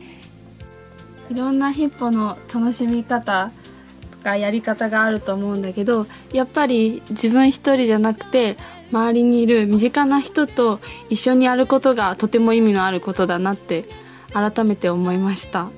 [1.31, 3.51] いろんなヒッポの楽しみ方
[4.11, 8.59] とかやり方があると思うんだけどやっぱり自分一人じゃなくて
[8.92, 10.78] 周りにいる身近な人と
[11.09, 13.87] 一緒にやることがとても意味のあることだなって
[14.33, 15.70] 改めて思いました。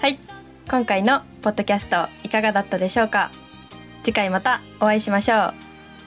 [0.00, 0.18] はい。
[0.70, 3.30] 今回のポッドキャストいかがだったでしょうか？
[4.04, 5.54] 次回またお会いしましょう。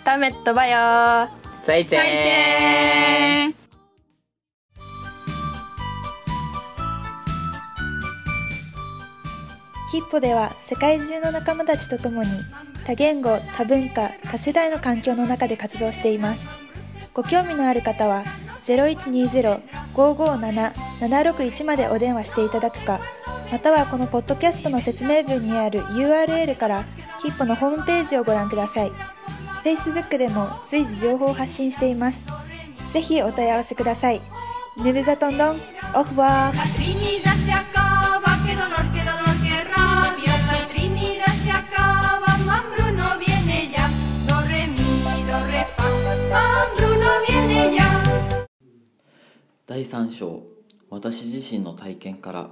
[0.04, 1.30] タメットバイヨ
[1.63, 3.61] 再见
[9.92, 12.30] ヒッポでは世界中の仲間たちと共に
[12.86, 16.50] 多言語、多文化、多世代の環境の中で活動しています。
[17.14, 18.24] ご興味のある方は
[18.68, 23.02] 0120-557-761までお電話していただくか、
[23.52, 26.86] またはこのポッドキャストの説明文にある URL から
[27.22, 28.92] ヒッポのホームページをご覧ください。
[29.66, 32.28] Facebook でも随時情報を発信しています。
[32.94, 34.22] ぜひお問い合わせください。
[34.78, 35.60] ヌブザトンドン、
[35.96, 37.41] オフワー。
[49.72, 50.44] 第3章
[50.90, 52.50] 私自身の体験から。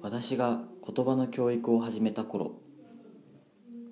[0.00, 2.52] 私が言葉の教育を始めた頃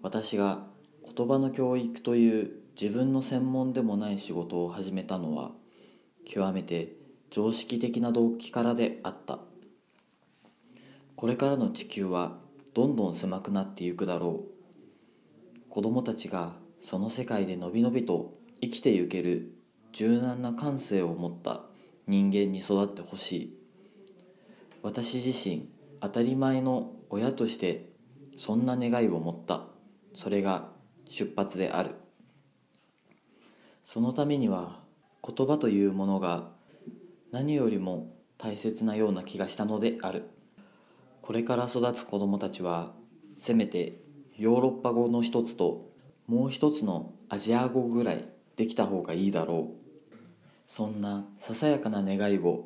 [0.03, 0.61] 私が
[1.05, 5.51] 言葉の教育という自分の専門でもない仕事を始めたのは
[6.25, 6.92] 極めて
[7.31, 9.40] 常識的な動機からであった。
[11.16, 12.38] これからの地球は
[12.72, 15.68] どんどん狭くなっていくだろう。
[15.68, 16.53] 子供たちが
[16.85, 19.57] その世界でのびのびと生きてゆける
[19.92, 21.62] 柔軟な感性を持った
[22.07, 23.59] 人間に育ってほしい。
[24.83, 25.68] 私自身
[26.00, 27.90] 当たり前の親として
[28.37, 29.66] そんな願いを持った。
[30.14, 30.68] それが
[31.09, 31.90] 出発である。
[33.83, 34.81] そのためには
[35.22, 36.48] 言葉というものが
[37.31, 40.28] 何よりも大切なような気がしたのである。
[41.20, 42.92] これから育つ子供たちは
[43.37, 44.00] せめて
[44.37, 45.92] ヨーロッパ語の一つと
[46.26, 49.82] もう一つのアジア語ぐらいできた方がいいだろう。
[50.74, 52.64] そんなささやかな願いを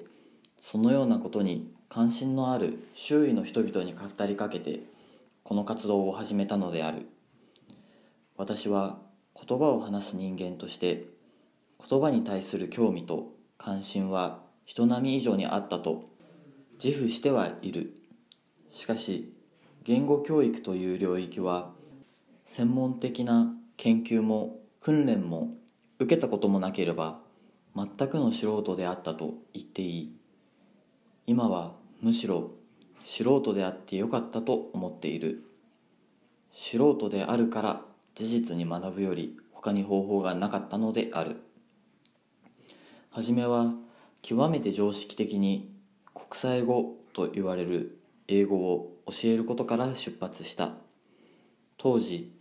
[0.60, 4.78] そのようなことに関心のある周囲の人々に語りかけて
[5.42, 7.08] この活動を始めたのである。
[8.36, 8.98] 私は
[9.34, 11.06] 言葉を話す人間として
[11.84, 16.08] 言葉に対する興味と関心は人並み以上にあったと
[16.80, 17.92] 自負してはいる。
[18.70, 19.32] しかし
[19.82, 21.72] 言語教育という領域は
[22.44, 25.56] 専門的な研究も訓練も
[25.98, 27.25] 受けたこともなければ
[27.76, 30.16] 全くの素人であったと言っていい。
[31.26, 32.52] 今はむしろ
[33.04, 35.44] 素人であってよかったと思っている。
[36.52, 37.82] 素人であるから
[38.14, 41.36] 事実に学ぶより他に方法がなかったのである。
[43.12, 43.74] はじめは
[44.22, 45.70] 極めて常識的に
[46.14, 50.72] 国際語と言われる英語を教えることから出発した。
[51.76, 52.32] 当時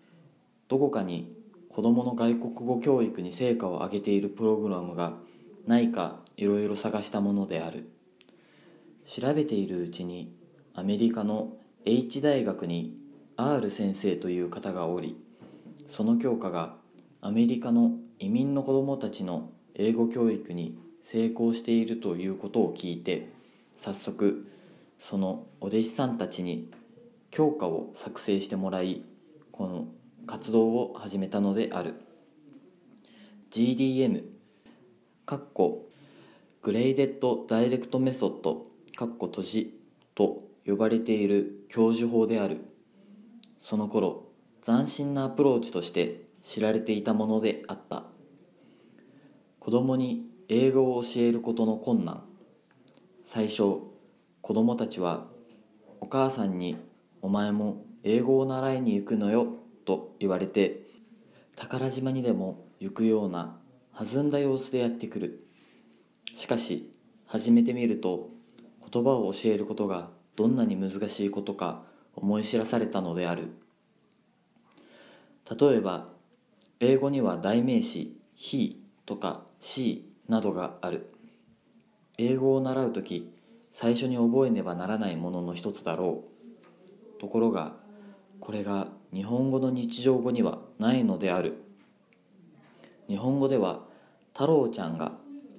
[0.70, 1.36] どこかに
[1.68, 5.25] 子どもの外国語教育に成果を上げているプログラムが
[5.68, 7.90] ないかいろいろ探したものである。
[9.06, 10.34] 調べているうちに
[10.74, 11.54] アメリカの
[11.86, 12.98] H 大学に
[13.38, 15.16] R 先生という方がおり
[15.88, 16.76] その教科が
[17.22, 23.30] アメリカの移民の子どもたちの英語教育に成功しているということを聞いて
[23.76, 24.48] 早速
[25.00, 26.72] そのお弟子さんたちに
[27.30, 29.04] 教科を作成してもらい
[29.52, 29.88] この
[30.26, 31.96] 活動を始めたのである。
[33.52, 34.24] GDM
[35.26, 35.90] かっこ
[36.62, 39.80] Graded Direct Method かっこ閉じ
[40.14, 42.60] と呼ばれている教授法である。
[43.60, 44.28] その頃
[44.64, 48.04] 斬新なアプローチとして知られていたものであった。
[49.58, 52.24] 子供に英語を教えることの困難。
[53.26, 53.80] 最初
[54.42, 55.26] 子供たちは
[56.02, 56.78] お母さんに
[57.24, 59.48] 「お前も英語を習いに行くのよ」
[59.86, 60.86] と言われて
[61.56, 63.60] 宝島にでも行くような
[63.98, 65.48] 弾んだ様子でやってくる。
[66.36, 66.92] しかし
[67.26, 68.30] 始めてみると
[68.92, 73.54] 言葉を教えることがどんなに難しいことか思い知らされたのである。
[75.50, 76.10] 例えば
[76.82, 78.76] 英語には代名詞「he」
[79.08, 81.10] とか「she」などがある。
[82.18, 83.32] 英語を習う時
[83.72, 86.26] 最初に覚えねばならないものの一つだろ
[87.18, 87.22] う。
[87.22, 87.78] ところが
[88.42, 91.62] これが日本語の日常語にはないのである。
[93.08, 93.85] 日本語では
[94.38, 95.14] 太郎ちゃんが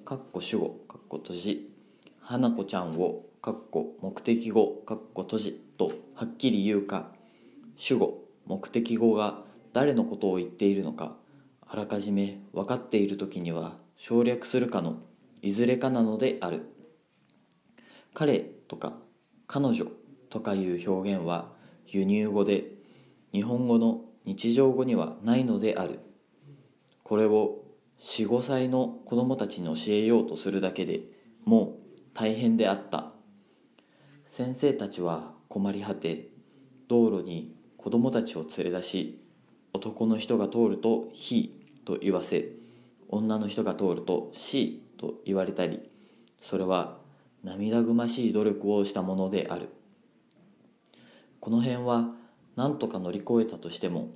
[0.05, 1.75] かっこ主語かっこ閉じ。
[2.21, 5.53] 花子ちゃんをかっこ目的語かっこ閉じ。
[5.79, 7.07] とはっきり言うか
[7.79, 9.39] 主語目的語が
[9.73, 11.17] 誰のことを言っているのか
[11.67, 14.99] あらかじめ分かっている時には省略するかの
[15.41, 16.67] いずれかなのである。
[18.13, 18.93] 彼とか
[19.47, 19.87] 彼女
[20.29, 21.49] とかいう表現は
[21.87, 22.65] 輸入語で
[23.33, 26.01] 日本語の日常語にはないのである。
[27.03, 27.63] これを
[28.01, 31.03] 45歳の子供たちに教えようとするだけで
[31.45, 33.13] もう大変であった。
[34.27, 36.29] 先生たちは困り果て
[36.89, 39.25] 道路に子供たちを連れ出し
[39.73, 41.51] 男の人が通ると「he」
[41.87, 42.53] と言わせ
[43.09, 45.81] 女の人が通ると「she」と言われたり
[46.41, 46.99] それは
[47.45, 49.69] 涙ぐましい努力をしたものである。
[51.41, 52.15] この辺は
[52.57, 54.11] 何とか乗り越えたとしても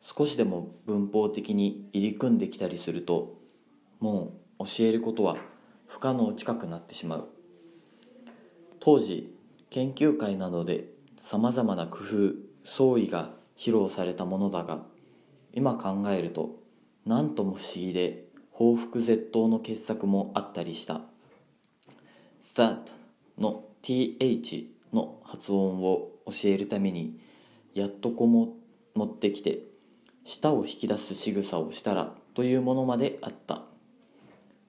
[0.00, 3.38] 少しでも文法的に入り組んできたりすると
[3.98, 5.36] もう教えることは
[5.86, 7.28] 不可能近くなってしまう。
[8.80, 9.34] 当時
[9.68, 10.86] 研究会などで
[11.16, 12.34] さまざまな工夫
[12.64, 14.80] 創意が披露されたものだが
[15.52, 16.56] 今考えると
[17.04, 21.02] 何とも不思議で報復絶倒の傑作もあったりした。
[22.54, 22.78] That
[23.38, 27.20] の th の発音を教えるために
[27.74, 28.56] やっとこも
[28.94, 29.60] 持ってきて
[30.24, 33.62] 舌を引き出す仕草をしたらというものまであった。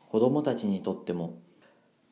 [0.10, 1.40] 子供たちにとっても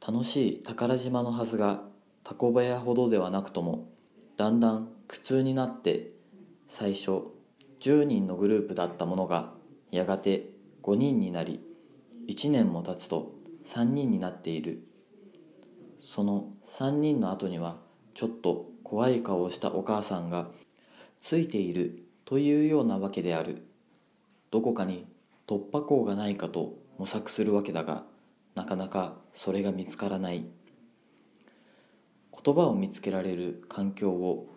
[0.05, 1.81] 楽しい宝島のはずが
[2.23, 3.89] タコ部屋ほどではなくとも
[4.37, 6.11] だんだん苦痛になって
[6.69, 7.23] 最初
[7.81, 9.51] 10人のグループだったものが
[9.91, 10.49] やがて
[10.83, 11.59] 5人になり
[12.27, 13.33] 1年も経つと
[13.65, 14.83] 3人になっている。
[16.01, 16.47] その
[16.77, 17.77] 3人の後には
[18.13, 20.47] ちょっと怖い顔をしたお母さんが
[21.21, 23.63] ついているというようなわけである。
[24.51, 25.07] どこかに
[25.47, 28.03] 突破口がないかと模索するわけだが
[28.53, 30.45] なかなかそれが見つからない。
[32.43, 34.47] 言葉を見つけられる環境を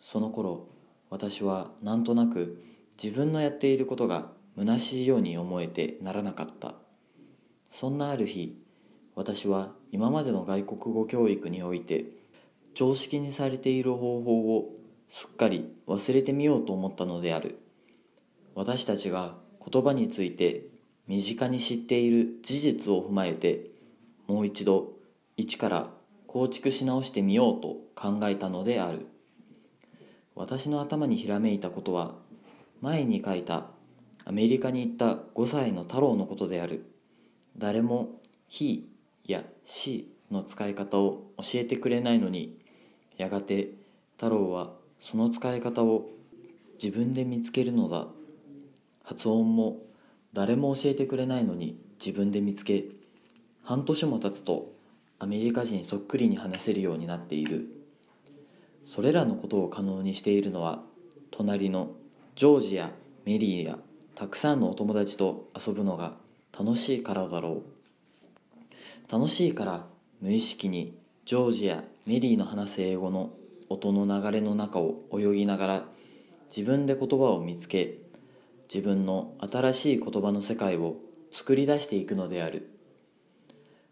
[0.00, 0.66] その頃
[1.10, 2.64] 私はなんとなく
[3.02, 6.76] 自分のやっていることが虚しいように思えてならなかった。
[7.70, 8.58] そんなある日
[9.14, 12.06] 私は今までの外国語教育において
[12.72, 14.81] 常識にされている方法を
[15.14, 17.58] すっかり忘れてみようと思ったのである。
[18.54, 20.64] 私たちが言葉について
[21.06, 23.70] 身近に知っている事実を踏まえて
[24.26, 24.94] もう一度
[25.36, 25.90] 一から
[26.26, 29.06] 構築し直してみようと考えたのである。
[30.34, 32.14] 私の頭にひらめいたことは
[32.80, 33.66] 前に書いた
[34.24, 36.86] アメリカに行った5歳の太郎のことである。
[37.58, 38.84] 誰も「he」
[39.28, 42.58] や「し」の使い方を教えてくれないのに
[43.18, 43.72] やがて
[44.16, 46.08] 太郎はその使い方を
[46.82, 48.06] 自分で見つけるのだ。
[49.04, 49.78] 発音も
[50.32, 52.84] 誰も教えてくれないのに自分で見つけ
[53.62, 54.72] 半年も経つと
[55.18, 57.66] アメリカ人そっくりに話せるようになっている。
[58.84, 60.82] それらのことを可能にしているのは
[61.30, 61.92] 隣の
[62.34, 62.90] ジョージや
[63.24, 63.78] メリーや
[64.14, 66.14] たくさんのお友達と遊ぶのが
[66.58, 67.62] 楽しいからだろ
[69.08, 69.12] う。
[69.12, 69.86] 楽しいから
[70.20, 73.30] 無意識にジョージやメリーの話す英語の
[73.72, 75.84] 音の流れの中を泳ぎながら
[76.54, 77.98] 自分で言葉を見つけ
[78.72, 80.96] 自分の新しい言葉の世界を
[81.30, 82.68] 作り出していくのである。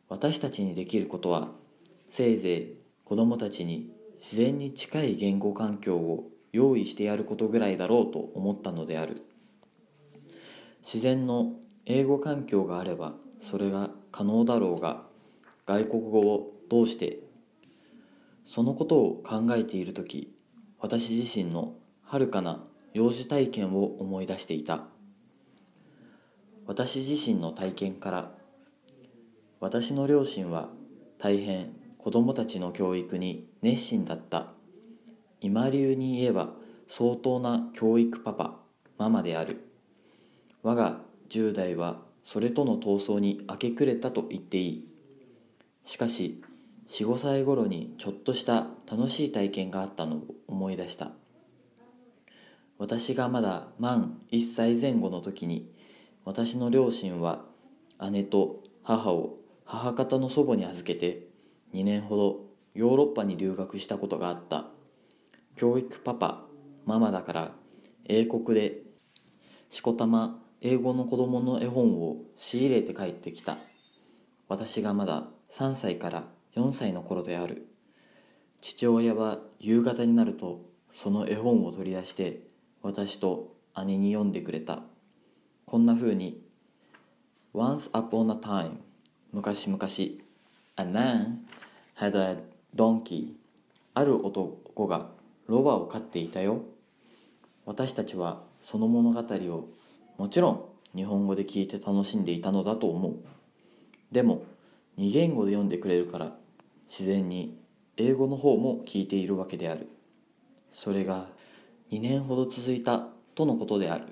[0.08, 1.52] 私たちにできることは
[2.08, 9.22] せいぜい子供たちに自然に近い言語環境を用意してやることぐらいだろうと思ったのである。
[10.82, 11.54] 自然の
[11.86, 15.02] 英語環境があればそれが可能だろうが
[15.66, 17.20] 外国語をどうして
[18.46, 20.34] そのことを考えている時
[20.78, 21.74] 私自身の
[22.04, 24.84] 遥かな幼児体験を思い出していた。
[26.66, 28.32] 私自身の体験から
[29.60, 30.70] 私の両親は
[31.18, 34.52] 大変子供たちの教育に熱心だった。
[35.40, 36.50] 今流に言えば
[36.88, 38.56] 相当な教育パパ
[38.98, 39.70] ママである。
[40.62, 44.88] 我が10代はそれとの闘争に明け暮れたと言っていい。
[45.84, 46.42] しかし
[46.90, 51.12] 45歳頃にちょっとした楽しい体験があったのを思い出した。
[52.78, 55.70] 私がまだ満1歳前後の時に
[56.24, 57.44] 私の両親は
[58.10, 61.28] 姉と母を母方の祖母に預けて
[61.74, 62.40] 2年ほど
[62.74, 64.66] ヨーロッパに留学したことがあった。
[65.56, 66.44] 教育パパ
[66.86, 67.52] ママだから
[68.06, 68.78] 英国で
[69.68, 73.58] しこたま英語の子供の絵本を仕入れて帰ってきた。
[74.48, 76.24] 私がまだ3歳から
[76.56, 77.66] 4歳の頃である。
[78.60, 80.62] 父親は夕方になると
[80.94, 82.40] その絵本を取り出して
[82.82, 83.54] 私と
[83.86, 84.80] 姉に読んでくれた。
[85.66, 86.42] こんな風に
[87.54, 88.78] Once upon a time
[89.32, 89.80] 昔々
[90.76, 91.38] A man
[91.96, 92.38] had a
[92.74, 93.34] donkey
[93.94, 95.08] ある男が
[95.46, 96.64] ロバを飼っていたよ。
[97.66, 99.68] 私たちはその物語を
[100.18, 100.64] もちろん
[100.96, 103.16] 日本語で聞いて楽しんでいたのだと思う。
[104.12, 104.42] でも
[104.98, 106.32] 2言語で読んでくれるから
[106.90, 107.56] 自然に
[107.96, 109.88] 英語の方も聞いているわけである。
[110.72, 111.28] それが
[111.92, 114.06] 2年ほど続いたとのことである。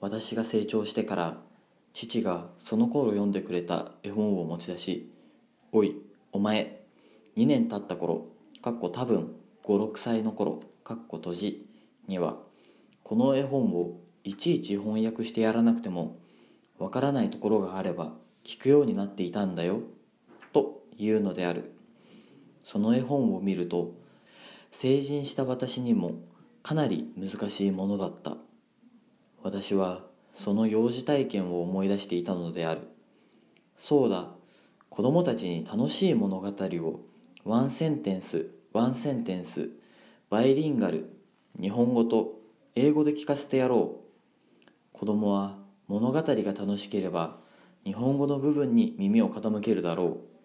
[0.00, 1.40] 私が成長してから
[1.92, 5.10] 父がその頃読んでくれた絵本を持ち出し
[5.72, 5.96] 「おい
[6.32, 6.84] お前
[7.36, 8.26] 2年経った頃
[8.60, 11.66] かっこ多分56歳の頃かっこ閉じ
[12.06, 12.36] には
[13.02, 16.18] この絵本をいちいち翻訳してやらなくても
[16.78, 18.12] わからないところがあれば
[18.44, 19.80] 聞くようになっていたんだよ
[20.52, 21.72] というのである。
[22.64, 23.94] その絵本を見ると
[24.70, 26.16] 成人した私にも
[26.62, 28.36] かなり難しいものだった。
[29.42, 30.04] 私は
[30.34, 32.82] その幼児体験を思い出していたのである。
[33.78, 34.28] そうだ
[34.90, 37.00] 子供たちに楽しい物語を
[37.44, 39.70] one sentence one sentence
[40.28, 41.08] バイリンガル
[41.60, 42.40] 日本語と
[42.74, 44.68] 英語で聞かせてやろう。
[44.92, 45.56] 子供は
[45.88, 47.36] 物語が楽しければ
[47.84, 50.35] 日本語の部分に耳を傾けるだろう。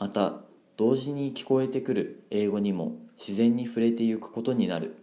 [0.00, 0.40] また
[0.78, 4.96] 同時に聞こえてくる英語にも自然に触れていくことになる。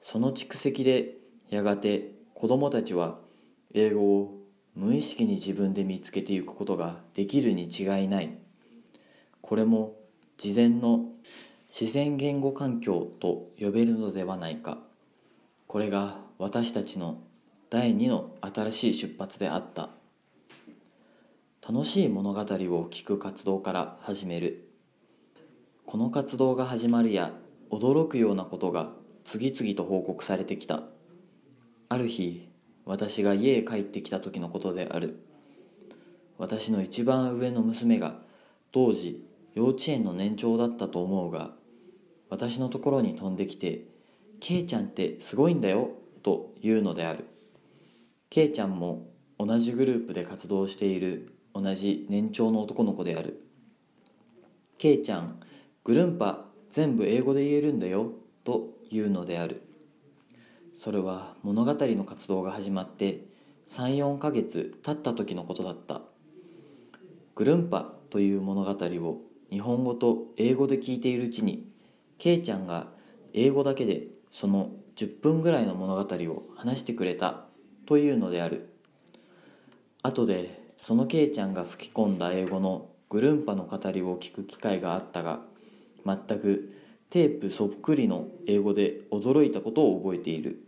[0.00, 1.16] その蓄積で
[1.50, 3.18] やがて子供たちは
[3.74, 4.38] 英語を
[4.76, 8.38] 無意識に自分で見つけていくことができるに違いない。
[9.40, 9.96] これも
[10.36, 11.06] 事前の
[11.68, 14.78] 自然言語環境と呼べるのではないか。
[15.66, 17.18] これが私たちの
[17.68, 19.97] 第2の新しい出発であった。
[21.70, 22.44] 楽しい物語を
[22.88, 24.70] 聞く活動から始める。
[25.84, 27.30] この活動が始まるや
[27.70, 28.88] 驚くようなことが
[29.22, 30.84] 次々と報告されてきた。
[31.90, 32.48] ある日
[32.86, 35.22] 私が家へ帰ってきた時のことである。
[36.38, 38.14] 私の一番上の娘が
[38.72, 41.50] 当時幼稚園の年長だったと思うが
[42.30, 43.84] 私のところに飛んできて
[44.40, 45.90] 「ケイちゃんってすごいんだよ」
[46.24, 47.26] というのである。
[48.30, 53.42] K ちゃんも同じグループで活動している同じ年長の男の子である。
[54.78, 55.40] K ちゃん
[55.84, 58.12] グルンパ全部英語で言えるんだよ
[58.44, 59.62] というのである。
[60.76, 63.24] それは物語の活動が始まって
[63.68, 66.02] 34ヶ月経った時のことだった。
[67.34, 69.20] グルンパという物語を
[69.50, 71.68] 日本語と英語で聞いているうちに
[72.18, 72.88] K ちゃんが
[73.32, 77.44] 英語だけでその10分ぐらいの物語を話してくれた
[77.86, 78.68] というのである。
[80.02, 85.40] 後でその K ちゃんが吹き込んだ英語のグルンパの語りを聞く機会があったが
[86.04, 86.72] 全く
[87.10, 90.62] テープそっくりの英語で驚いたことを覚えている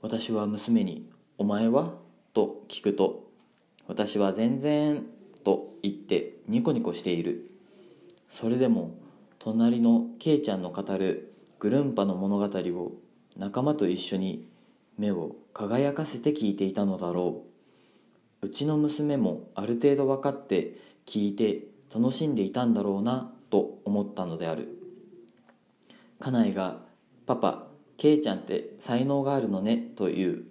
[0.00, 1.08] 私は娘に
[1.38, 1.94] 「お前は?」
[2.34, 3.30] と聞くと
[3.88, 5.06] 「私は全然」
[5.44, 7.50] と言ってニコニコしている。
[8.28, 8.90] それでも
[9.38, 12.92] 隣のケイちゃんの語るグルンパの物語を
[13.36, 14.48] 仲間と一緒に
[14.98, 17.53] 目を輝かせて聞いていたのだろう。
[18.44, 20.76] うちの娘もある程度分かって
[21.06, 24.68] 聞いて楽しんでいたんだろうなと思ったのである。
[26.18, 26.82] 家内が
[27.24, 30.44] 「パパケイちゃんって才能があるのね」と言う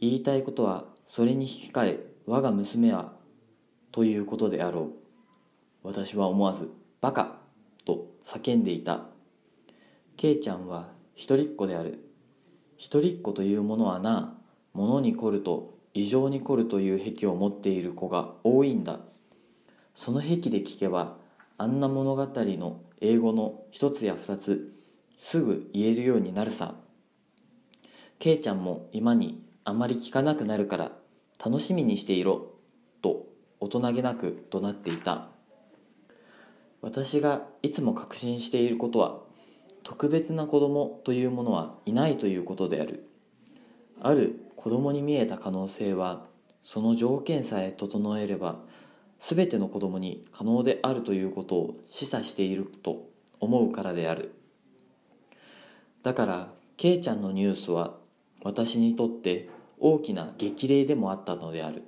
[0.00, 3.12] 言いたいことはそれに引き換え我が娘は
[3.92, 4.92] ということであろう
[5.82, 6.70] 私は思わず
[7.02, 7.38] 「バカ!」
[7.84, 9.08] と叫んでいた。
[10.16, 12.02] ケイちゃんは一人っ子である。
[12.78, 14.38] 一人っ子というものはな
[14.72, 19.00] 物に凝ると異常に凝るという癖を持っている子が多いんだ。
[19.96, 21.16] その癖で聞けば
[21.56, 24.72] あんな物語の英語の一つや二つ
[25.18, 26.76] すぐ言えるようになるさ。
[28.20, 30.92] ケイちゃんも今にあまり聞かなくなるから
[31.44, 32.52] 楽しみにしていろ
[33.02, 33.26] と
[33.58, 35.30] 大人げなく怒鳴っていた。
[36.80, 39.18] 私がいつも確信していることは
[39.82, 43.08] 特別な子供というものはいないということである。
[44.00, 46.26] ある子供に見えた可能性は
[46.64, 48.58] その条件さえ整えれば
[49.20, 54.34] 全ての子供に可能であるということを示唆していると思うからである。
[56.02, 57.94] だからケイちゃんのニュースは
[58.42, 59.48] 私にとって
[59.78, 61.84] 大きな激励でもあったのである。